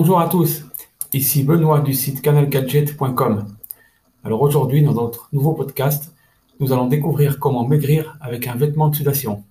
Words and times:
Bonjour 0.00 0.20
à 0.20 0.28
tous, 0.28 0.64
ici 1.12 1.42
Benoît 1.42 1.80
du 1.80 1.92
site 1.92 2.22
canalgadget.com. 2.22 3.56
Alors 4.22 4.42
aujourd'hui, 4.42 4.80
dans 4.80 4.94
notre 4.94 5.28
nouveau 5.32 5.54
podcast, 5.54 6.14
nous 6.60 6.72
allons 6.72 6.86
découvrir 6.86 7.40
comment 7.40 7.66
maigrir 7.66 8.16
avec 8.20 8.46
un 8.46 8.54
vêtement 8.54 8.90
de 8.90 8.94
sudation. 8.94 9.42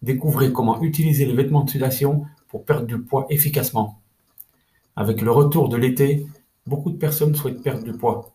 Découvrez 0.00 0.52
comment 0.52 0.80
utiliser 0.80 1.26
les 1.26 1.34
vêtements 1.34 1.64
de 1.64 1.68
sudation 1.68 2.24
pour 2.48 2.64
perdre 2.64 2.86
du 2.86 2.98
poids 2.98 3.26
efficacement. 3.28 4.00
Avec 4.96 5.20
le 5.20 5.30
retour 5.30 5.68
de 5.68 5.76
l'été, 5.76 6.26
beaucoup 6.66 6.90
de 6.90 6.96
personnes 6.96 7.34
souhaitent 7.34 7.62
perdre 7.62 7.84
du 7.84 7.92
poids. 7.92 8.32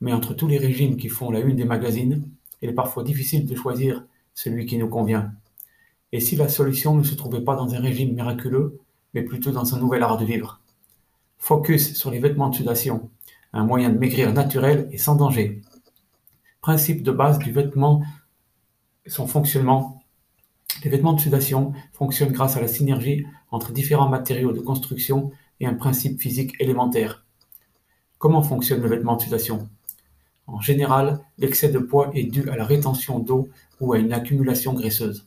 Mais 0.00 0.12
entre 0.12 0.34
tous 0.34 0.48
les 0.48 0.58
régimes 0.58 0.96
qui 0.96 1.08
font 1.08 1.30
la 1.30 1.38
une 1.38 1.54
des 1.54 1.64
magazines, 1.64 2.24
il 2.60 2.70
est 2.70 2.72
parfois 2.72 3.04
difficile 3.04 3.46
de 3.46 3.54
choisir 3.54 4.04
celui 4.34 4.66
qui 4.66 4.78
nous 4.78 4.88
convient. 4.88 5.30
Et 6.10 6.18
si 6.18 6.34
la 6.34 6.48
solution 6.48 6.96
ne 6.96 7.04
se 7.04 7.14
trouvait 7.14 7.44
pas 7.44 7.54
dans 7.54 7.72
un 7.72 7.78
régime 7.78 8.14
miraculeux, 8.14 8.80
mais 9.16 9.22
plutôt 9.22 9.50
dans 9.50 9.74
un 9.74 9.78
nouvel 9.78 10.02
art 10.02 10.18
de 10.18 10.26
vivre 10.26 10.60
Focus 11.38 11.94
sur 11.94 12.10
les 12.10 12.18
vêtements 12.18 12.50
de 12.50 12.54
sudation, 12.54 13.08
un 13.54 13.64
moyen 13.64 13.88
de 13.88 13.98
maigrir 13.98 14.30
naturel 14.34 14.88
et 14.92 14.98
sans 14.98 15.14
danger. 15.14 15.62
Principe 16.60 17.02
de 17.02 17.12
base 17.12 17.38
du 17.38 17.50
vêtement, 17.50 18.02
son 19.06 19.26
fonctionnement. 19.26 20.02
Les 20.84 20.90
vêtements 20.90 21.14
de 21.14 21.20
sudation 21.20 21.72
fonctionnent 21.94 22.32
grâce 22.32 22.58
à 22.58 22.60
la 22.60 22.68
synergie 22.68 23.24
entre 23.50 23.72
différents 23.72 24.10
matériaux 24.10 24.52
de 24.52 24.60
construction 24.60 25.30
et 25.60 25.66
un 25.66 25.74
principe 25.74 26.20
physique 26.20 26.54
élémentaire. 26.60 27.24
Comment 28.18 28.42
fonctionne 28.42 28.82
le 28.82 28.88
vêtement 28.88 29.16
de 29.16 29.22
sudation? 29.22 29.70
En 30.46 30.60
général, 30.60 31.20
l'excès 31.38 31.70
de 31.70 31.78
poids 31.78 32.10
est 32.12 32.24
dû 32.24 32.50
à 32.50 32.56
la 32.56 32.64
rétention 32.64 33.18
d'eau 33.18 33.48
ou 33.80 33.94
à 33.94 33.98
une 33.98 34.12
accumulation 34.12 34.74
graisseuse. 34.74 35.26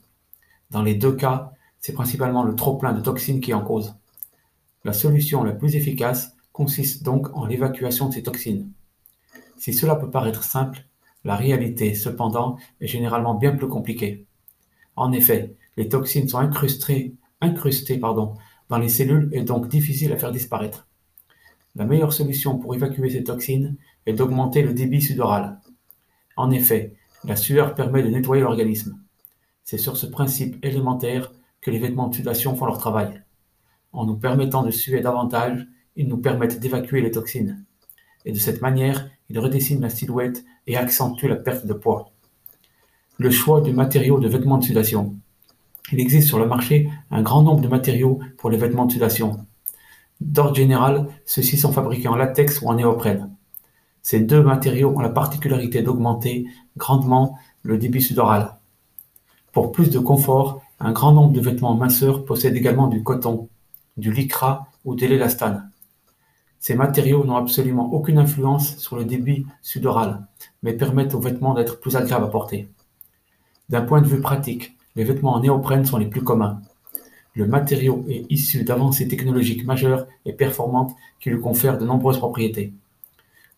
Dans 0.70 0.82
les 0.82 0.94
deux 0.94 1.12
cas, 1.12 1.52
c'est 1.80 1.92
principalement 1.92 2.44
le 2.44 2.54
trop-plein 2.54 2.92
de 2.92 3.00
toxines 3.00 3.40
qui 3.40 3.50
est 3.50 3.54
en 3.54 3.64
cause. 3.64 3.94
La 4.84 4.92
solution 4.92 5.42
la 5.42 5.52
plus 5.52 5.76
efficace 5.76 6.36
consiste 6.52 7.02
donc 7.02 7.34
en 7.36 7.46
l'évacuation 7.46 8.08
de 8.08 8.14
ces 8.14 8.22
toxines. 8.22 8.70
Si 9.56 9.72
cela 9.72 9.96
peut 9.96 10.10
paraître 10.10 10.44
simple, 10.44 10.86
la 11.24 11.36
réalité, 11.36 11.94
cependant, 11.94 12.56
est 12.80 12.86
généralement 12.86 13.34
bien 13.34 13.54
plus 13.54 13.68
compliquée. 13.68 14.26
En 14.96 15.12
effet, 15.12 15.54
les 15.76 15.88
toxines 15.88 16.28
sont 16.28 16.38
incrustées, 16.38 17.14
dans 18.68 18.78
les 18.78 18.88
cellules 18.88 19.28
et 19.32 19.42
donc 19.42 19.68
difficiles 19.68 20.12
à 20.12 20.16
faire 20.16 20.32
disparaître. 20.32 20.86
La 21.74 21.84
meilleure 21.84 22.12
solution 22.12 22.58
pour 22.58 22.74
évacuer 22.74 23.10
ces 23.10 23.24
toxines 23.24 23.76
est 24.06 24.12
d'augmenter 24.12 24.62
le 24.62 24.72
débit 24.72 25.00
sudoral. 25.02 25.60
En 26.36 26.50
effet, 26.50 26.94
la 27.24 27.36
sueur 27.36 27.74
permet 27.74 28.02
de 28.02 28.08
nettoyer 28.08 28.42
l'organisme. 28.42 28.98
C'est 29.64 29.78
sur 29.78 29.96
ce 29.96 30.06
principe 30.06 30.64
élémentaire 30.64 31.32
que 31.60 31.70
les 31.70 31.78
vêtements 31.78 32.08
de 32.08 32.14
sudation 32.14 32.56
font 32.56 32.66
leur 32.66 32.78
travail. 32.78 33.22
En 33.92 34.06
nous 34.06 34.16
permettant 34.16 34.62
de 34.62 34.70
suer 34.70 35.00
davantage, 35.00 35.66
ils 35.96 36.08
nous 36.08 36.18
permettent 36.18 36.60
d'évacuer 36.60 37.02
les 37.02 37.10
toxines. 37.10 37.64
Et 38.24 38.32
de 38.32 38.38
cette 38.38 38.62
manière, 38.62 39.10
ils 39.28 39.38
redessinent 39.38 39.80
la 39.80 39.90
silhouette 39.90 40.44
et 40.66 40.76
accentuent 40.76 41.28
la 41.28 41.36
perte 41.36 41.66
de 41.66 41.72
poids. 41.72 42.12
Le 43.18 43.30
choix 43.30 43.60
du 43.60 43.72
matériau 43.72 44.18
de 44.18 44.28
vêtements 44.28 44.58
de 44.58 44.64
sudation. 44.64 45.16
Il 45.92 46.00
existe 46.00 46.28
sur 46.28 46.38
le 46.38 46.46
marché 46.46 46.88
un 47.10 47.22
grand 47.22 47.42
nombre 47.42 47.60
de 47.60 47.68
matériaux 47.68 48.20
pour 48.38 48.50
les 48.50 48.56
vêtements 48.56 48.86
de 48.86 48.92
sudation. 48.92 49.46
D'ordre 50.20 50.54
général, 50.54 51.08
ceux-ci 51.24 51.56
sont 51.56 51.72
fabriqués 51.72 52.08
en 52.08 52.16
latex 52.16 52.60
ou 52.60 52.68
en 52.68 52.74
néoprène. 52.74 53.34
Ces 54.02 54.20
deux 54.20 54.42
matériaux 54.42 54.94
ont 54.96 55.00
la 55.00 55.08
particularité 55.08 55.82
d'augmenter 55.82 56.46
grandement 56.76 57.38
le 57.62 57.78
débit 57.78 58.02
sudoral. 58.02 58.56
Pour 59.52 59.72
plus 59.72 59.90
de 59.90 59.98
confort, 59.98 60.62
un 60.80 60.92
grand 60.92 61.12
nombre 61.12 61.32
de 61.32 61.40
vêtements 61.40 61.74
minceurs 61.74 62.24
possèdent 62.24 62.56
également 62.56 62.88
du 62.88 63.02
coton, 63.02 63.48
du 63.98 64.12
lycra 64.12 64.68
ou 64.84 64.94
de 64.94 65.06
l'élastane. 65.06 65.70
Ces 66.58 66.74
matériaux 66.74 67.24
n'ont 67.24 67.36
absolument 67.36 67.92
aucune 67.92 68.18
influence 68.18 68.76
sur 68.78 68.96
le 68.96 69.04
débit 69.04 69.46
sudoral, 69.60 70.26
mais 70.62 70.72
permettent 70.72 71.14
aux 71.14 71.20
vêtements 71.20 71.54
d'être 71.54 71.80
plus 71.80 71.96
agréables 71.96 72.24
à 72.24 72.28
porter. 72.28 72.68
D'un 73.68 73.82
point 73.82 74.00
de 74.00 74.06
vue 74.06 74.20
pratique, 74.20 74.76
les 74.96 75.04
vêtements 75.04 75.34
en 75.34 75.40
néoprène 75.40 75.84
sont 75.84 75.98
les 75.98 76.06
plus 76.06 76.22
communs. 76.22 76.60
Le 77.34 77.46
matériau 77.46 78.04
est 78.08 78.30
issu 78.30 78.64
d'avancées 78.64 79.06
technologiques 79.06 79.64
majeures 79.64 80.06
et 80.24 80.32
performantes 80.32 80.96
qui 81.20 81.30
lui 81.30 81.40
confèrent 81.40 81.78
de 81.78 81.86
nombreuses 81.86 82.18
propriétés. 82.18 82.72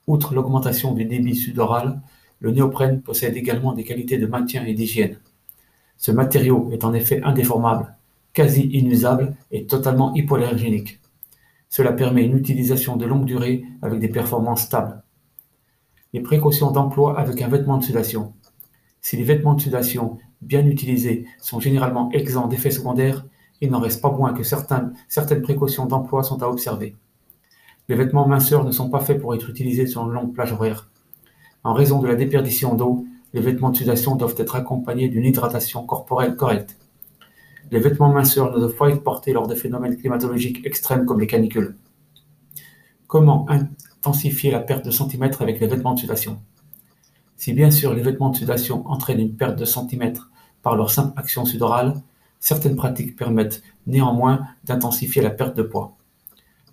Outre 0.07 0.35
l'augmentation 0.35 0.93
du 0.93 1.05
débit 1.05 1.37
sudoral, 1.37 2.01
le 2.41 2.51
néoprène 2.51 3.01
possède 3.01 3.37
également 3.37 3.73
des 3.73 3.85
qualités 3.85 4.19
de 4.19 4.27
maintien 4.27 4.65
et 4.65 4.75
d'hygiène. 4.75 5.19
Ce 6.03 6.11
matériau 6.11 6.69
est 6.73 6.83
en 6.83 6.95
effet 6.95 7.23
indéformable, 7.23 7.95
quasi 8.33 8.63
inusable 8.63 9.37
et 9.53 9.67
totalement 9.67 10.13
hypoallergénique. 10.17 10.99
Cela 11.69 11.93
permet 11.93 12.25
une 12.25 12.37
utilisation 12.37 12.97
de 12.97 13.07
longue 13.07 13.25
durée 13.25 13.65
avec 13.83 14.01
des 14.01 14.09
performances 14.09 14.63
stables. 14.63 15.05
Les 16.13 16.19
précautions 16.19 16.73
d'emploi 16.73 17.17
avec 17.21 17.41
un 17.41 17.47
vêtement 17.47 17.79
de 17.79 17.85
sudation. 17.85 18.33
Si 19.01 19.17
les 19.17 19.23
vêtements 19.23 19.55
de 19.55 19.61
sudation 19.61 20.19
bien 20.41 20.67
utilisés 20.67 21.25
sont 21.39 21.61
généralement 21.61 22.11
exempts 22.11 22.49
d'effets 22.49 22.73
secondaires, 22.73 23.25
il 23.61 23.71
n'en 23.71 23.79
reste 23.79 24.03
pas 24.03 24.11
moins 24.11 24.33
que 24.33 24.43
certaines, 24.43 24.95
certaines 25.07 25.43
précautions 25.43 25.87
d'emploi 25.87 26.25
sont 26.25 26.43
à 26.43 26.49
observer. 26.49 26.97
Les 27.89 27.95
vêtements 27.95 28.27
minceurs 28.27 28.65
ne 28.65 28.73
sont 28.73 28.91
pas 28.91 28.99
faits 28.99 29.21
pour 29.21 29.37
être 29.37 29.49
utilisés 29.49 29.87
sur 29.87 30.03
une 30.03 30.15
longue 30.15 30.35
plage 30.35 30.51
horaire. 30.51 30.91
En 31.63 31.75
raison 31.75 32.01
de 32.01 32.09
la 32.09 32.17
déperdition 32.17 32.75
d'eau, 32.75 33.07
les 33.35 33.41
vêtements 33.41 33.71
de 33.71 33.77
sudation 33.77 34.17
doivent 34.17 34.35
être 34.39 34.57
accompagnés 34.57 35.09
d'une 35.09 35.25
hydratation 35.25 35.87
corporelle 35.87 36.37
correcte. 36.37 36.77
Les 37.71 37.79
vêtements 37.79 38.13
minceurs 38.13 38.53
ne 38.53 38.59
doivent 38.59 38.77
pas 38.77 38.91
être 38.91 39.03
portés 39.03 39.33
lors 39.33 39.47
de 39.47 39.55
phénomènes 39.55 39.97
climatologiques 39.97 40.67
extrêmes 40.67 41.07
comme 41.07 41.21
les 41.21 41.27
canicules. 41.27 41.77
Comment 43.07 43.47
intensifier 43.49 44.51
la 44.51 44.61
perte 44.61 44.85
de 44.85 44.91
centimètres 44.91 45.41
avec 45.43 45.61
les 45.61 45.67
vêtements 45.67 45.95
de 45.95 46.01
sudation 46.01 46.39
Si 47.37 47.55
bien 47.55 47.71
sûr 47.71 47.95
les 47.95 48.03
vêtements 48.03 48.31
de 48.31 48.37
sudation 48.37 48.87
entraînent 48.89 49.21
une 49.21 49.35
perte 49.35 49.59
de 49.59 49.65
centimètres 49.65 50.31
par 50.63 50.77
leur 50.77 50.91
simple 50.91 51.19
action 51.19 51.45
sudorale, 51.45 52.03
certaines 52.41 52.77
pratiques 52.77 53.17
permettent 53.17 53.63
néanmoins 53.87 54.41
d'intensifier 54.65 55.23
la 55.23 55.31
perte 55.31 55.57
de 55.57 55.63
poids. 55.63 55.97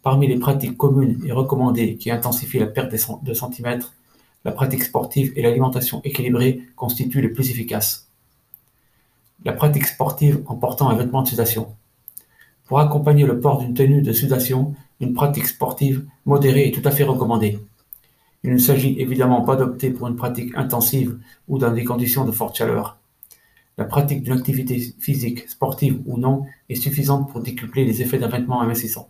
Parmi 0.01 0.27
les 0.27 0.39
pratiques 0.39 0.77
communes 0.77 1.21
et 1.25 1.31
recommandées 1.31 1.95
qui 1.95 2.11
intensifient 2.11 2.59
la 2.59 2.67
perte 2.67 2.91
de 3.23 3.33
centimètres, 3.33 3.93
la 4.45 4.51
pratique 4.51 4.83
sportive 4.83 5.33
et 5.35 5.41
l'alimentation 5.41 6.01
équilibrée 6.03 6.61
constituent 6.75 7.21
les 7.21 7.29
plus 7.29 7.51
efficaces. 7.51 8.07
La 9.45 9.53
pratique 9.53 9.85
sportive 9.85 10.43
en 10.47 10.55
portant 10.55 10.89
un 10.89 10.95
vêtement 10.95 11.21
de 11.21 11.27
sudation. 11.27 11.75
Pour 12.65 12.79
accompagner 12.79 13.25
le 13.25 13.39
port 13.39 13.59
d'une 13.59 13.73
tenue 13.73 14.01
de 14.01 14.13
sudation, 14.13 14.75
une 14.99 15.13
pratique 15.13 15.47
sportive 15.47 16.05
modérée 16.25 16.67
est 16.67 16.71
tout 16.71 16.87
à 16.87 16.91
fait 16.91 17.03
recommandée. 17.03 17.59
Il 18.43 18.53
ne 18.53 18.57
s'agit 18.57 18.99
évidemment 18.99 19.41
pas 19.41 19.55
d'opter 19.55 19.89
pour 19.89 20.07
une 20.07 20.15
pratique 20.15 20.55
intensive 20.55 21.19
ou 21.47 21.57
dans 21.57 21.71
des 21.71 21.83
conditions 21.83 22.25
de 22.25 22.31
forte 22.31 22.55
chaleur. 22.55 22.97
La 23.77 23.85
pratique 23.85 24.23
d'une 24.23 24.33
activité 24.33 24.77
physique, 24.99 25.47
sportive 25.49 26.01
ou 26.05 26.17
non, 26.17 26.45
est 26.69 26.75
suffisante 26.75 27.31
pour 27.31 27.41
décupler 27.41 27.85
les 27.85 28.01
effets 28.01 28.19
d'un 28.19 28.27
vêtement 28.27 28.61
amincissant. 28.61 29.09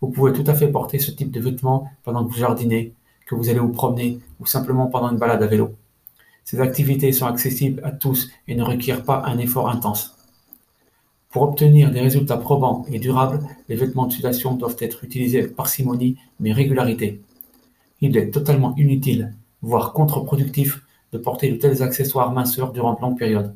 Vous 0.00 0.08
pouvez 0.08 0.32
tout 0.32 0.44
à 0.46 0.54
fait 0.54 0.68
porter 0.68 0.98
ce 0.98 1.10
type 1.10 1.30
de 1.30 1.40
vêtement 1.40 1.90
pendant 2.02 2.24
que 2.24 2.32
vous 2.32 2.38
jardinez, 2.38 2.94
que 3.26 3.34
vous 3.34 3.48
allez 3.48 3.58
vous 3.58 3.72
promener 3.72 4.18
ou 4.40 4.46
simplement 4.46 4.86
pendant 4.86 5.10
une 5.10 5.18
balade 5.18 5.42
à 5.42 5.46
vélo. 5.46 5.74
Ces 6.44 6.60
activités 6.60 7.12
sont 7.12 7.26
accessibles 7.26 7.80
à 7.84 7.90
tous 7.90 8.30
et 8.48 8.54
ne 8.54 8.62
requièrent 8.62 9.04
pas 9.04 9.22
un 9.24 9.38
effort 9.38 9.68
intense. 9.70 10.16
Pour 11.30 11.42
obtenir 11.42 11.90
des 11.90 12.00
résultats 12.00 12.36
probants 12.36 12.84
et 12.92 12.98
durables, 12.98 13.40
les 13.68 13.76
vêtements 13.76 14.06
de 14.06 14.12
sudation 14.12 14.54
doivent 14.54 14.76
être 14.78 15.02
utilisés 15.02 15.40
avec 15.40 15.56
parcimonie 15.56 16.16
mais 16.38 16.52
régularité. 16.52 17.20
Il 18.00 18.16
est 18.16 18.30
totalement 18.30 18.76
inutile, 18.76 19.34
voire 19.62 19.92
contre-productif, 19.92 20.82
de 21.12 21.18
porter 21.18 21.50
de 21.50 21.56
tels 21.56 21.82
accessoires 21.82 22.32
minceurs 22.32 22.72
durant 22.72 22.94
de 22.94 23.00
longues 23.00 23.18
périodes. 23.18 23.54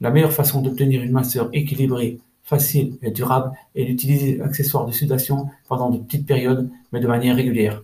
La 0.00 0.10
meilleure 0.10 0.32
façon 0.32 0.62
d'obtenir 0.62 1.02
une 1.02 1.12
minceur 1.12 1.48
équilibrée, 1.52 2.20
facile 2.44 2.96
et 3.02 3.10
durable 3.10 3.52
est 3.74 3.84
d'utiliser 3.84 4.36
l'accessoire 4.36 4.86
de 4.86 4.92
sudation 4.92 5.48
pendant 5.68 5.90
de 5.90 5.98
petites 5.98 6.26
périodes 6.26 6.70
mais 6.92 7.00
de 7.00 7.06
manière 7.06 7.36
régulière. 7.36 7.82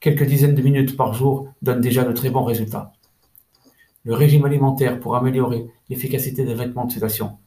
Quelques 0.00 0.24
dizaines 0.24 0.54
de 0.54 0.62
minutes 0.62 0.96
par 0.96 1.14
jour 1.14 1.48
donnent 1.62 1.80
déjà 1.80 2.04
de 2.04 2.12
très 2.12 2.30
bons 2.30 2.44
résultats. 2.44 2.92
Le 4.04 4.14
régime 4.14 4.44
alimentaire 4.44 5.00
pour 5.00 5.16
améliorer 5.16 5.66
l'efficacité 5.88 6.44
des 6.44 6.54
vêtements 6.54 6.84
de 6.84 6.92
sudation. 6.92 7.38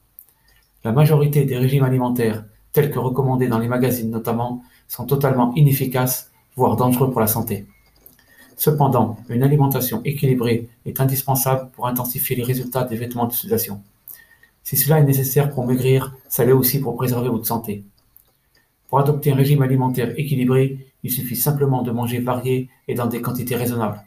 La 0.84 0.92
majorité 0.92 1.44
des 1.44 1.56
régimes 1.56 1.84
alimentaires, 1.84 2.44
tels 2.72 2.90
que 2.90 2.98
recommandés 2.98 3.48
dans 3.48 3.58
les 3.58 3.68
magazines 3.68 4.10
notamment, 4.10 4.62
sont 4.88 5.06
totalement 5.06 5.54
inefficaces, 5.54 6.32
voire 6.56 6.76
dangereux 6.76 7.10
pour 7.10 7.20
la 7.20 7.28
santé. 7.28 7.66
Cependant, 8.56 9.16
une 9.28 9.42
alimentation 9.42 10.02
équilibrée 10.04 10.68
est 10.84 11.00
indispensable 11.00 11.70
pour 11.70 11.86
intensifier 11.86 12.36
les 12.36 12.42
résultats 12.42 12.84
des 12.84 12.96
vêtements 12.96 13.26
de 13.26 13.32
sudation. 13.32 13.80
Si 14.64 14.76
cela 14.76 14.98
est 14.98 15.04
nécessaire 15.04 15.50
pour 15.50 15.66
maigrir, 15.66 16.14
ça 16.28 16.44
l'est 16.44 16.52
aussi 16.52 16.80
pour 16.80 16.94
préserver 16.96 17.28
votre 17.28 17.46
santé. 17.46 17.84
Pour 18.90 18.98
adopter 18.98 19.30
un 19.30 19.36
régime 19.36 19.62
alimentaire 19.62 20.12
équilibré, 20.18 20.78
il 21.04 21.12
suffit 21.12 21.36
simplement 21.36 21.82
de 21.82 21.92
manger 21.92 22.18
varié 22.18 22.68
et 22.88 22.94
dans 22.94 23.06
des 23.06 23.22
quantités 23.22 23.54
raisonnables. 23.54 24.02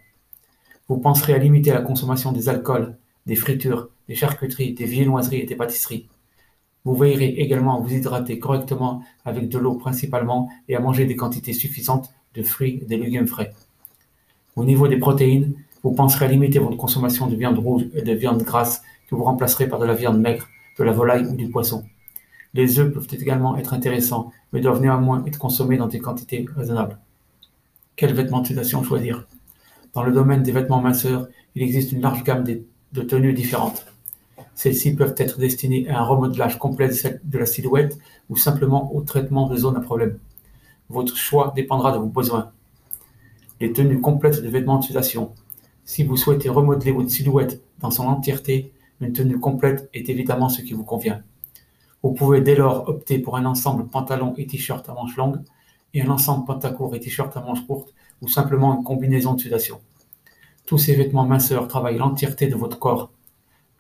Vous 0.90 0.98
penserez 0.98 1.34
à 1.34 1.38
limiter 1.38 1.72
la 1.72 1.82
consommation 1.82 2.34
des 2.34 2.50
alcools, 2.50 2.98
des 3.26 3.38
fritures, 3.38 3.88
des 4.10 4.16
charcuteries, 4.16 4.74
des 4.74 4.84
viennoiseries 4.84 5.40
et 5.40 5.46
des 5.46 5.56
pâtisseries. 5.56 6.10
Vous 6.84 6.96
veillerez 6.96 7.30
également 7.30 7.78
à 7.78 7.80
vous 7.80 7.94
hydrater 7.94 8.40
correctement 8.40 9.06
avec 9.24 9.48
de 9.48 9.58
l'eau 9.58 9.76
principalement 9.76 10.50
et 10.68 10.76
à 10.76 10.82
manger 10.82 11.06
des 11.06 11.16
quantités 11.16 11.54
suffisantes 11.54 12.10
de 12.36 12.44
fruits 12.44 12.82
et 12.82 12.86
de 12.86 13.02
légumes 13.02 13.28
frais. 13.28 13.54
Au 14.58 14.66
niveau 14.66 14.90
des 14.90 14.98
protéines, 14.98 15.54
vous 15.82 15.94
penserez 15.94 16.26
à 16.26 16.28
limiter 16.28 16.60
votre 16.60 16.76
consommation 16.76 17.28
de 17.28 17.38
viande 17.38 17.58
rouge 17.58 17.86
et 17.94 18.02
de 18.02 18.14
viande 18.14 18.44
grasse 18.44 18.82
que 19.10 19.16
vous 19.16 19.24
remplacerez 19.24 19.70
par 19.70 19.80
de 19.80 19.86
la 19.86 19.94
viande 19.94 20.20
maigre, 20.20 20.50
de 20.78 20.84
la 20.84 20.92
volaille 20.92 21.26
ou 21.26 21.38
du 21.38 21.50
poisson. 21.50 21.86
Les 22.54 22.80
œufs 22.80 22.94
peuvent 22.94 23.08
également 23.12 23.58
être 23.58 23.74
intéressants, 23.74 24.32
mais 24.52 24.62
doivent 24.62 24.82
néanmoins 24.82 25.24
être 25.26 25.40
consommés 25.40 25.78
dans 25.78 25.88
des 25.88 26.00
quantités 26.00 26.46
raisonnables. 26.56 27.00
Quels 27.96 28.14
vêtements 28.14 28.44
de 28.82 28.86
choisir? 28.86 29.28
Dans 29.94 30.04
le 30.04 30.12
domaine 30.12 30.44
des 30.44 30.52
vêtements 30.52 30.82
minceurs, 30.82 31.28
il 31.56 31.64
existe 31.64 31.92
une 31.92 32.02
large 32.02 32.24
gamme 32.24 32.44
de 32.44 33.02
tenues 33.02 33.34
différentes. 33.34 33.86
Celles-ci 34.56 34.96
peuvent 34.96 35.16
être 35.18 35.40
destinées 35.40 35.90
à 35.90 36.00
un 36.00 36.04
remodelage 36.04 36.60
complet 36.60 36.90
de 37.24 37.38
la 37.38 37.46
silhouette 37.46 37.98
ou 38.30 38.38
simplement 38.38 38.94
au 38.94 39.02
traitement 39.02 39.48
de 39.48 39.56
zones 39.56 39.78
à 39.78 39.82
problème. 39.82 40.20
Votre 40.90 41.18
choix 41.18 41.54
dépendra 41.56 41.92
de 41.92 41.98
vos 41.98 42.08
besoins. 42.08 42.52
Les 43.60 43.74
tenues 43.74 44.02
complètes 44.02 44.44
de 44.44 44.50
vêtements 44.50 44.78
de. 44.78 45.34
Si 45.86 46.04
vous 46.04 46.18
souhaitez 46.18 46.50
remodeler 46.50 46.92
votre 46.92 47.10
silhouette 47.10 47.64
dans 47.80 47.92
son 47.92 48.04
entièreté, 48.04 48.72
une 49.02 49.12
tenue 49.12 49.40
complète 49.40 49.90
est 49.94 50.10
évidemment 50.10 50.50
ce 50.50 50.62
qui 50.62 50.74
vous 50.74 50.84
convient. 50.84 51.24
Vous 52.04 52.12
pouvez 52.12 52.42
dès 52.42 52.56
lors 52.56 52.88
opter 52.88 53.18
pour 53.18 53.38
un 53.38 53.46
ensemble 53.46 53.88
pantalon 53.88 54.34
et 54.38 54.46
t-shirt 54.46 54.88
à 54.88 54.94
manches 54.94 55.16
longues 55.16 55.42
et 55.94 56.02
un 56.02 56.10
ensemble 56.10 56.46
pantacourt 56.46 56.94
et 56.96 57.00
t-shirt 57.00 57.36
à 57.36 57.42
manches 57.42 57.66
courtes 57.66 57.94
ou 58.22 58.28
simplement 58.28 58.78
une 58.78 58.84
combinaison 58.84 59.34
de 59.34 59.42
sudation. 59.42 59.80
Tous 60.66 60.78
ces 60.78 60.96
vêtements 60.96 61.26
minceurs 61.26 61.68
travaillent 61.68 61.98
l'entièreté 61.98 62.48
de 62.48 62.56
votre 62.56 62.78
corps 62.78 63.10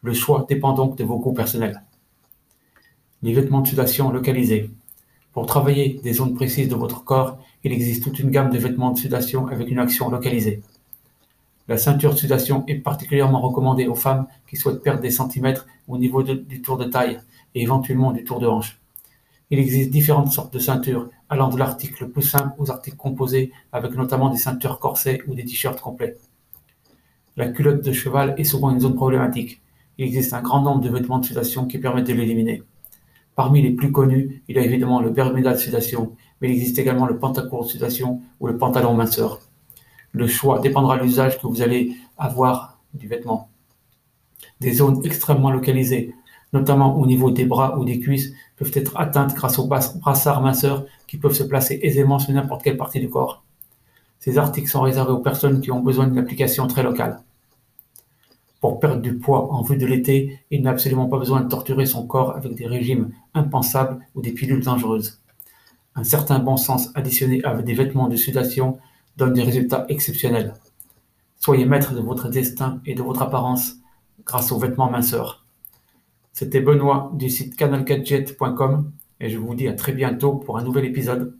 le 0.03 0.13
choix 0.13 0.45
dépend 0.49 0.73
donc 0.73 0.97
de 0.97 1.05
vos 1.05 1.17
goûts 1.17 1.33
personnels. 1.33 1.81
Les 3.21 3.33
vêtements 3.33 3.61
de 3.61 3.67
sudation 3.67 4.11
localisés. 4.11 4.69
Pour 5.31 5.45
travailler 5.45 6.01
des 6.03 6.11
zones 6.11 6.35
précises 6.35 6.67
de 6.67 6.75
votre 6.75 7.05
corps, 7.05 7.37
il 7.63 7.71
existe 7.71 8.03
toute 8.03 8.19
une 8.19 8.29
gamme 8.29 8.49
de 8.49 8.57
vêtements 8.57 8.91
de 8.91 8.97
sudation 8.97 9.47
avec 9.47 9.71
une 9.71 9.79
action 9.79 10.09
localisée. 10.09 10.61
La 11.67 11.77
ceinture 11.77 12.13
de 12.13 12.17
sudation 12.17 12.63
est 12.67 12.75
particulièrement 12.75 13.41
recommandée 13.41 13.87
aux 13.87 13.95
femmes 13.95 14.27
qui 14.47 14.57
souhaitent 14.57 14.83
perdre 14.83 15.01
des 15.01 15.11
centimètres 15.11 15.65
au 15.87 15.97
niveau 15.97 16.23
du 16.23 16.61
tour 16.61 16.77
de 16.77 16.85
taille 16.85 17.19
et 17.55 17.61
éventuellement 17.61 18.11
du 18.11 18.23
tour 18.23 18.39
de 18.39 18.47
hanche. 18.47 18.79
Il 19.49 19.59
existe 19.59 19.89
différentes 19.89 20.31
sortes 20.31 20.53
de 20.53 20.59
ceintures, 20.59 21.09
allant 21.29 21.49
de 21.49 21.57
l'article 21.57 22.09
plus 22.09 22.23
simple 22.23 22.53
aux 22.57 22.71
articles 22.71 22.97
composés, 22.97 23.51
avec 23.71 23.93
notamment 23.95 24.29
des 24.29 24.37
ceintures 24.37 24.79
corsets 24.79 25.21
ou 25.27 25.35
des 25.35 25.45
t-shirts 25.45 25.79
complets. 25.79 26.17
La 27.37 27.49
culotte 27.49 27.83
de 27.83 27.91
cheval 27.91 28.35
est 28.37 28.43
souvent 28.43 28.71
une 28.71 28.79
zone 28.79 28.95
problématique 28.95 29.61
il 29.97 30.05
existe 30.05 30.33
un 30.33 30.41
grand 30.41 30.61
nombre 30.61 30.81
de 30.81 30.89
vêtements 30.89 31.19
de 31.19 31.25
sudation 31.25 31.65
qui 31.65 31.77
permettent 31.77 32.07
de 32.07 32.13
l'éliminer. 32.13 32.63
Parmi 33.35 33.61
les 33.61 33.71
plus 33.71 33.91
connus, 33.91 34.43
il 34.47 34.55
y 34.55 34.59
a 34.59 34.63
évidemment 34.63 35.01
le 35.01 35.09
Bermuda 35.09 35.53
de 35.53 35.57
sudation, 35.57 36.15
mais 36.41 36.49
il 36.49 36.53
existe 36.53 36.79
également 36.79 37.05
le 37.05 37.17
pantacourt 37.17 37.63
de 37.63 37.69
sudation 37.69 38.21
ou 38.39 38.47
le 38.47 38.57
pantalon 38.57 38.93
minceur. 38.93 39.39
Le 40.13 40.27
choix 40.27 40.59
dépendra 40.59 40.97
de 40.97 41.03
l'usage 41.03 41.39
que 41.39 41.47
vous 41.47 41.61
allez 41.61 41.97
avoir 42.17 42.79
du 42.93 43.07
vêtement. 43.07 43.49
Des 44.61 44.71
zones 44.71 45.01
extrêmement 45.03 45.49
localisées, 45.49 46.13
notamment 46.53 46.97
au 46.97 47.07
niveau 47.07 47.31
des 47.31 47.45
bras 47.45 47.77
ou 47.79 47.83
des 47.83 47.99
cuisses, 47.99 48.31
peuvent 48.55 48.71
être 48.75 48.95
atteintes 48.99 49.33
grâce 49.33 49.57
aux 49.57 49.67
brassards 49.67 50.41
minceurs 50.41 50.85
qui 51.07 51.17
peuvent 51.17 51.33
se 51.33 51.43
placer 51.43 51.79
aisément 51.81 52.19
sur 52.19 52.31
n'importe 52.31 52.63
quelle 52.63 52.77
partie 52.77 52.99
du 52.99 53.09
corps. 53.09 53.43
Ces 54.19 54.37
articles 54.37 54.69
sont 54.69 54.81
réservés 54.81 55.11
aux 55.11 55.19
personnes 55.19 55.61
qui 55.61 55.71
ont 55.71 55.81
besoin 55.81 56.07
d'une 56.07 56.19
application 56.19 56.67
très 56.67 56.83
locale. 56.83 57.19
Pour 58.61 58.79
perdre 58.79 59.01
du 59.01 59.17
poids 59.17 59.51
en 59.51 59.63
vue 59.63 59.77
de 59.77 59.85
l'été, 59.85 60.39
il 60.51 60.61
n'a 60.61 60.69
absolument 60.69 61.07
pas 61.07 61.17
besoin 61.17 61.41
de 61.41 61.49
torturer 61.49 61.85
son 61.85 62.05
corps 62.05 62.37
avec 62.37 62.55
des 62.55 62.67
régimes 62.67 63.09
impensables 63.33 63.99
ou 64.15 64.21
des 64.21 64.31
pilules 64.31 64.63
dangereuses. 64.63 65.19
Un 65.95 66.03
certain 66.03 66.39
bon 66.39 66.55
sens 66.55 66.89
additionné 66.95 67.43
avec 67.43 67.65
des 67.65 67.73
vêtements 67.73 68.07
de 68.07 68.15
sudation 68.15 68.77
donne 69.17 69.33
des 69.33 69.43
résultats 69.43 69.85
exceptionnels. 69.89 70.53
Soyez 71.39 71.65
maître 71.65 71.93
de 71.93 72.01
votre 72.01 72.29
destin 72.29 72.81
et 72.85 72.95
de 72.95 73.03
votre 73.03 73.21
apparence 73.21 73.75
grâce 74.25 74.51
aux 74.51 74.59
vêtements 74.59 74.89
minceurs. 74.89 75.45
C'était 76.31 76.61
Benoît 76.61 77.11
du 77.13 77.29
site 77.29 77.55
canalgadget.com 77.55 78.91
et 79.19 79.29
je 79.29 79.37
vous 79.37 79.53
dis 79.53 79.67
à 79.67 79.73
très 79.73 79.91
bientôt 79.91 80.35
pour 80.35 80.57
un 80.57 80.63
nouvel 80.63 80.85
épisode. 80.85 81.37